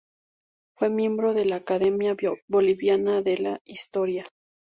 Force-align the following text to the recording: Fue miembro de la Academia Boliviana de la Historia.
Fue 0.73 0.89
miembro 0.89 1.35
de 1.35 1.45
la 1.45 1.57
Academia 1.57 2.15
Boliviana 2.47 3.21
de 3.21 3.37
la 3.37 3.61
Historia. 3.65 4.25